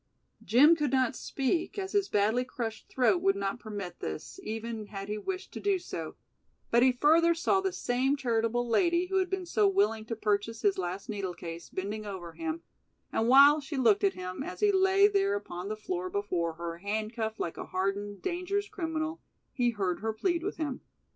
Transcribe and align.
Jim 0.43 0.75
could 0.75 0.89
not 0.91 1.15
speak, 1.15 1.77
as 1.77 1.91
his 1.91 2.09
badly 2.09 2.43
crushed 2.43 2.89
throat 2.89 3.21
would 3.21 3.35
not 3.35 3.59
permit 3.59 3.99
this 3.99 4.39
even 4.41 4.87
had 4.87 5.07
he 5.09 5.15
wished 5.15 5.51
to 5.53 5.59
do 5.59 5.77
so, 5.77 6.15
but 6.71 6.81
he 6.81 6.91
further 6.91 7.35
saw 7.35 7.61
the 7.61 7.71
same 7.71 8.17
charitable 8.17 8.67
lady 8.67 9.05
who 9.05 9.17
had 9.17 9.29
been 9.29 9.45
so 9.45 9.67
willing 9.67 10.03
to 10.03 10.15
purchase 10.15 10.63
his 10.63 10.79
last 10.79 11.07
needle 11.07 11.35
case, 11.35 11.69
bending 11.69 12.03
over 12.03 12.33
him, 12.33 12.63
and 13.13 13.27
while 13.27 13.61
she 13.61 13.77
looked 13.77 14.03
at 14.03 14.15
him 14.15 14.41
as 14.41 14.59
he 14.61 14.71
lay 14.71 15.07
there 15.07 15.35
upon 15.35 15.69
the 15.69 15.77
floor 15.77 16.09
before 16.09 16.53
her, 16.53 16.79
handcuffed 16.79 17.39
like 17.39 17.57
a 17.57 17.67
hardened, 17.67 18.23
dangerous 18.23 18.67
criminal, 18.67 19.21
he 19.53 19.69
heard 19.69 19.99
her 19.99 20.13
plead 20.13 20.41
with 20.41 20.57
him. 20.57 20.81